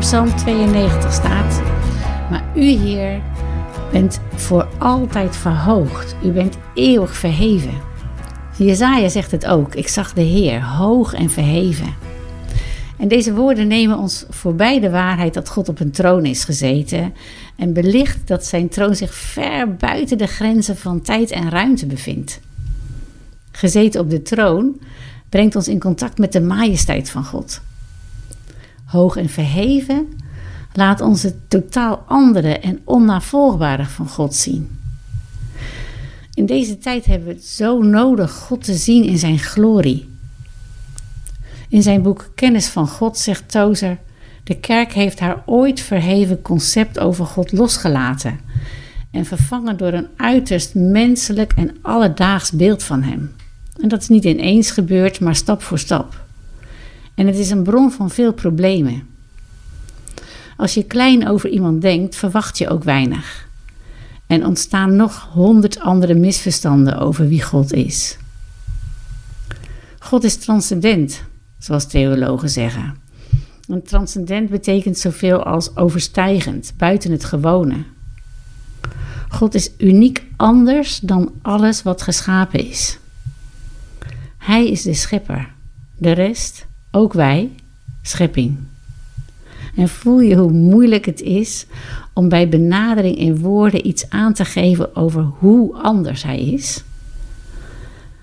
Psalm 0.00 0.36
92 0.36 1.12
staat: 1.12 1.62
Maar 2.30 2.44
u, 2.56 2.64
Heer, 2.64 3.20
bent 3.92 4.20
voor 4.34 4.68
altijd 4.78 5.36
verhoogd. 5.36 6.16
U 6.24 6.30
bent 6.30 6.56
eeuwig 6.74 7.16
verheven. 7.16 7.74
Jezaja 8.56 9.08
zegt 9.08 9.30
het 9.30 9.46
ook. 9.46 9.74
Ik 9.74 9.88
zag 9.88 10.12
de 10.12 10.22
Heer 10.22 10.64
hoog 10.64 11.14
en 11.14 11.30
verheven. 11.30 11.94
En 12.98 13.08
deze 13.08 13.34
woorden 13.34 13.66
nemen 13.66 13.98
ons 13.98 14.24
voorbij 14.28 14.80
de 14.80 14.90
waarheid 14.90 15.34
dat 15.34 15.48
God 15.48 15.68
op 15.68 15.80
een 15.80 15.90
troon 15.90 16.24
is 16.24 16.44
gezeten 16.44 17.14
en 17.56 17.72
belicht 17.72 18.28
dat 18.28 18.46
zijn 18.46 18.68
troon 18.68 18.94
zich 18.94 19.14
ver 19.14 19.76
buiten 19.76 20.18
de 20.18 20.26
grenzen 20.26 20.76
van 20.76 21.00
tijd 21.00 21.30
en 21.30 21.50
ruimte 21.50 21.86
bevindt. 21.86 22.40
Gezeten 23.50 24.00
op 24.00 24.10
de 24.10 24.22
troon 24.22 24.80
brengt 25.28 25.56
ons 25.56 25.68
in 25.68 25.80
contact 25.80 26.18
met 26.18 26.32
de 26.32 26.40
majesteit 26.40 27.10
van 27.10 27.24
God. 27.24 27.60
Hoog 28.90 29.16
en 29.16 29.28
verheven 29.28 30.08
laat 30.72 31.00
ons 31.00 31.22
het 31.22 31.50
totaal 31.50 32.02
andere 32.06 32.58
en 32.58 32.80
onnavolgbare 32.84 33.84
van 33.84 34.08
God 34.08 34.34
zien. 34.34 34.78
In 36.34 36.46
deze 36.46 36.78
tijd 36.78 37.04
hebben 37.04 37.28
we 37.28 37.34
het 37.34 37.44
zo 37.44 37.82
nodig 37.82 38.32
God 38.32 38.64
te 38.64 38.74
zien 38.74 39.04
in 39.04 39.18
zijn 39.18 39.38
glorie. 39.38 40.08
In 41.68 41.82
zijn 41.82 42.02
boek 42.02 42.30
Kennis 42.34 42.66
van 42.66 42.88
God 42.88 43.18
zegt 43.18 43.50
Tozer: 43.50 43.98
De 44.44 44.54
kerk 44.54 44.92
heeft 44.92 45.20
haar 45.20 45.42
ooit 45.46 45.80
verheven 45.80 46.42
concept 46.42 46.98
over 46.98 47.26
God 47.26 47.52
losgelaten 47.52 48.40
en 49.10 49.24
vervangen 49.24 49.76
door 49.76 49.92
een 49.92 50.08
uiterst 50.16 50.74
menselijk 50.74 51.52
en 51.52 51.76
alledaags 51.82 52.50
beeld 52.50 52.82
van 52.82 53.02
Hem. 53.02 53.34
En 53.80 53.88
dat 53.88 54.02
is 54.02 54.08
niet 54.08 54.24
ineens 54.24 54.70
gebeurd, 54.70 55.20
maar 55.20 55.34
stap 55.34 55.62
voor 55.62 55.78
stap. 55.78 56.28
En 57.20 57.26
het 57.26 57.36
is 57.36 57.50
een 57.50 57.62
bron 57.62 57.92
van 57.92 58.10
veel 58.10 58.32
problemen. 58.32 59.08
Als 60.56 60.74
je 60.74 60.82
klein 60.82 61.28
over 61.28 61.48
iemand 61.48 61.82
denkt, 61.82 62.16
verwacht 62.16 62.58
je 62.58 62.68
ook 62.68 62.84
weinig. 62.84 63.48
En 64.26 64.46
ontstaan 64.46 64.96
nog 64.96 65.28
honderd 65.32 65.80
andere 65.80 66.14
misverstanden 66.14 66.98
over 66.98 67.28
wie 67.28 67.42
God 67.42 67.72
is. 67.72 68.16
God 69.98 70.24
is 70.24 70.36
transcendent, 70.36 71.22
zoals 71.58 71.86
theologen 71.86 72.50
zeggen. 72.50 72.96
En 73.68 73.82
transcendent 73.82 74.50
betekent 74.50 74.98
zoveel 74.98 75.42
als 75.42 75.76
overstijgend, 75.76 76.72
buiten 76.76 77.10
het 77.10 77.24
gewone. 77.24 77.84
God 79.28 79.54
is 79.54 79.70
uniek 79.78 80.24
anders 80.36 80.98
dan 80.98 81.32
alles 81.42 81.82
wat 81.82 82.02
geschapen 82.02 82.68
is. 82.68 82.98
Hij 84.38 84.68
is 84.68 84.82
de 84.82 84.94
schepper. 84.94 85.52
De 85.96 86.12
rest, 86.12 86.68
ook 86.90 87.12
wij, 87.12 87.50
schepping. 88.02 88.56
En 89.76 89.88
voel 89.88 90.20
je 90.20 90.36
hoe 90.36 90.52
moeilijk 90.52 91.06
het 91.06 91.20
is 91.20 91.66
om 92.12 92.28
bij 92.28 92.48
benadering 92.48 93.18
in 93.18 93.38
woorden 93.38 93.86
iets 93.86 94.10
aan 94.10 94.32
te 94.32 94.44
geven 94.44 94.96
over 94.96 95.22
hoe 95.22 95.74
anders 95.74 96.22
hij 96.22 96.40
is? 96.40 96.84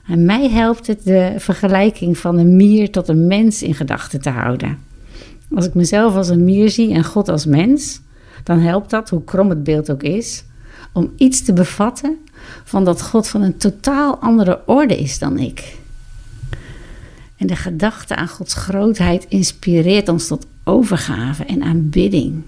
En 0.07 0.25
mij 0.25 0.49
helpt 0.49 0.87
het 0.87 1.03
de 1.03 1.33
vergelijking 1.37 2.17
van 2.17 2.37
een 2.37 2.55
mier 2.55 2.91
tot 2.91 3.07
een 3.07 3.27
mens 3.27 3.63
in 3.63 3.73
gedachten 3.73 4.21
te 4.21 4.29
houden. 4.29 4.77
Als 5.55 5.65
ik 5.65 5.73
mezelf 5.73 6.15
als 6.15 6.29
een 6.29 6.43
mier 6.43 6.69
zie 6.69 6.93
en 6.93 7.03
God 7.03 7.29
als 7.29 7.45
mens, 7.45 8.01
dan 8.43 8.59
helpt 8.59 8.89
dat, 8.89 9.09
hoe 9.09 9.23
krom 9.23 9.49
het 9.49 9.63
beeld 9.63 9.91
ook 9.91 10.03
is, 10.03 10.43
om 10.93 11.11
iets 11.17 11.43
te 11.43 11.53
bevatten 11.53 12.17
van 12.63 12.85
dat 12.85 13.01
God 13.01 13.27
van 13.27 13.41
een 13.41 13.57
totaal 13.57 14.17
andere 14.17 14.59
orde 14.65 14.97
is 14.97 15.19
dan 15.19 15.37
ik. 15.37 15.75
En 17.37 17.47
de 17.47 17.55
gedachte 17.55 18.15
aan 18.15 18.27
Gods 18.27 18.53
grootheid 18.53 19.25
inspireert 19.29 20.09
ons 20.09 20.27
tot 20.27 20.45
overgave 20.63 21.43
en 21.43 21.63
aanbidding. 21.63 22.43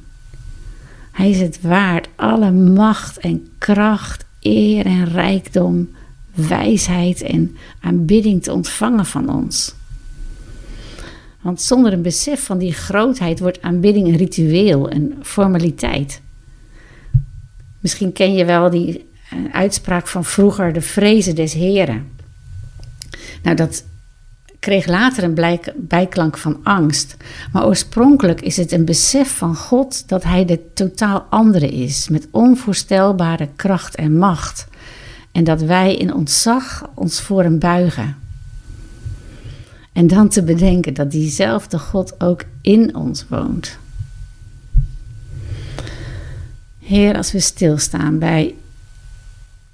Hij 1.12 1.30
is 1.30 1.40
het 1.40 1.62
waard 1.62 2.08
alle 2.16 2.52
macht 2.52 3.18
en 3.18 3.48
kracht, 3.58 4.26
eer 4.40 4.86
en 4.86 5.06
rijkdom, 5.06 5.90
wijsheid 6.34 7.22
en 7.22 7.58
aanbidding 7.82 8.44
te 8.44 8.54
ontvangen 8.54 9.06
van 9.06 9.30
ons. 9.30 9.76
Want 11.42 11.62
zonder 11.62 11.94
een 11.94 12.02
besef 12.02 12.44
van 12.44 12.58
die 12.58 12.74
grootheid 12.74 13.40
wordt 13.40 13.62
aanbidding 13.62 14.08
een 14.08 14.18
ritueel, 14.18 14.92
een 14.92 15.16
formaliteit. 15.22 16.22
Misschien 17.80 18.14
ken 18.14 18.34
je 18.34 18.46
wel 18.46 18.70
die 18.70 19.06
eh, 19.30 19.38
uitspraak 19.52 20.08
van 20.08 20.26
vroeger, 20.26 20.74
de 20.74 20.82
vrezen 20.82 21.36
des 21.36 21.54
Heren. 21.54 22.08
Nou, 23.44 23.56
dat 23.56 23.84
kreeg 24.70 24.86
later 24.86 25.24
een 25.24 25.60
bijklank 25.76 26.38
van 26.38 26.60
angst. 26.64 27.18
Maar 27.52 27.66
oorspronkelijk 27.66 28.42
is 28.42 28.58
het 28.58 28.72
een 28.72 28.86
besef 28.86 29.38
van 29.38 29.56
God 29.56 30.08
dat 30.08 30.24
Hij 30.24 30.46
de 30.46 30.74
totaal 30.74 31.26
andere 31.30 31.70
is, 31.70 32.10
met 32.10 32.28
onvoorstelbare 32.32 33.50
kracht 33.56 33.96
en 33.96 34.18
macht. 34.18 34.68
En 35.32 35.44
dat 35.44 35.62
wij 35.62 35.96
in 35.96 36.14
ontzag 36.14 36.90
ons 36.94 37.22
voor 37.22 37.44
Hem 37.44 37.60
buigen. 37.60 38.18
En 39.94 40.08
dan 40.08 40.30
te 40.30 40.44
bedenken 40.44 40.94
dat 40.94 41.12
diezelfde 41.12 41.80
God 41.80 42.22
ook 42.22 42.44
in 42.62 42.96
ons 42.96 43.26
woont. 43.28 43.78
Heer, 46.80 47.16
als 47.16 47.32
we 47.32 47.40
stilstaan 47.40 48.20
bij 48.20 48.56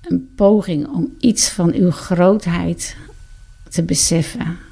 een 0.02 0.30
poging 0.36 0.88
om 0.88 1.16
iets 1.20 1.50
van 1.50 1.74
uw 1.74 1.92
grootheid 1.92 2.96
te 3.70 3.84
beseffen, 3.84 4.65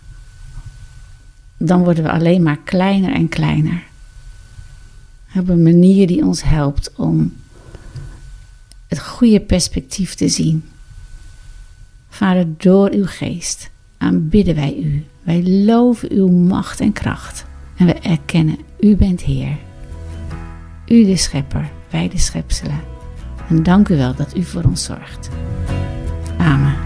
dan 1.58 1.84
worden 1.84 2.04
we 2.04 2.12
alleen 2.12 2.44
maar 2.44 2.60
kleiner 2.64 3.14
en 3.14 3.30
kleiner. 3.30 3.84
We 5.26 5.40
hebben 5.40 5.56
een 5.56 5.64
manier 5.64 6.08
die 6.08 6.26
ons 6.26 6.44
helpt 6.44 6.96
om 6.96 7.34
het 8.88 9.00
goede 9.00 9.40
perspectief 9.40 10.16
te 10.16 10.30
zien. 10.30 10.64
Vader, 12.10 12.48
door 12.58 12.92
uw 12.92 13.06
geest 13.06 13.70
aanbidden 13.98 14.56
wij 14.56 14.76
u. 14.78 15.06
Wij 15.24 15.44
loven 15.44 16.12
uw 16.12 16.28
macht 16.28 16.80
en 16.80 16.94
kracht. 16.94 17.46
En 17.76 17.86
we 17.86 17.94
erkennen, 17.94 18.58
u 18.80 18.96
bent 18.96 19.22
Heer. 19.22 19.58
U 20.88 21.06
de 21.06 21.18
schepper, 21.18 21.72
wij 21.90 22.10
de 22.10 22.18
schepselen. 22.18 22.80
En 23.50 23.64
dank 23.64 23.90
u 23.90 23.98
wel 23.98 24.16
dat 24.16 24.36
u 24.36 24.44
voor 24.44 24.64
ons 24.64 24.84
zorgt. 24.84 25.30
Amen. 26.38 26.83